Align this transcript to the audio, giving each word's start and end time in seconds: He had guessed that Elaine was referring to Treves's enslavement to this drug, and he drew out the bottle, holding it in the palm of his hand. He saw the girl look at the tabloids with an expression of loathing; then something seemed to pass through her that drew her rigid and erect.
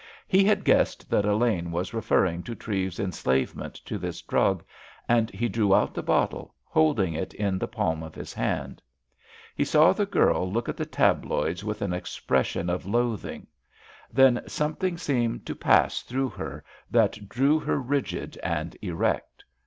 He 0.27 0.43
had 0.43 0.63
guessed 0.65 1.11
that 1.11 1.25
Elaine 1.25 1.71
was 1.71 1.93
referring 1.93 2.41
to 2.45 2.55
Treves's 2.55 2.99
enslavement 2.99 3.75
to 3.85 3.99
this 3.99 4.23
drug, 4.23 4.63
and 5.07 5.29
he 5.29 5.47
drew 5.47 5.75
out 5.75 5.93
the 5.93 6.01
bottle, 6.01 6.55
holding 6.63 7.13
it 7.13 7.35
in 7.35 7.59
the 7.59 7.67
palm 7.67 8.01
of 8.01 8.15
his 8.15 8.33
hand. 8.33 8.81
He 9.55 9.63
saw 9.63 9.93
the 9.93 10.07
girl 10.07 10.51
look 10.51 10.67
at 10.67 10.75
the 10.75 10.87
tabloids 10.87 11.63
with 11.63 11.83
an 11.83 11.93
expression 11.93 12.67
of 12.67 12.87
loathing; 12.87 13.45
then 14.11 14.41
something 14.47 14.97
seemed 14.97 15.45
to 15.45 15.53
pass 15.53 16.01
through 16.01 16.29
her 16.29 16.63
that 16.89 17.29
drew 17.29 17.59
her 17.59 17.77
rigid 17.77 18.39
and 18.41 18.75
erect. 18.81 19.43